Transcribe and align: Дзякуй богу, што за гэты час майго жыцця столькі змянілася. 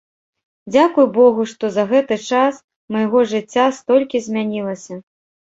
Дзякуй 0.75 1.05
богу, 1.17 1.45
што 1.51 1.69
за 1.75 1.83
гэты 1.91 2.15
час 2.29 2.53
майго 2.97 3.19
жыцця 3.35 3.67
столькі 3.81 4.17
змянілася. 4.31 5.01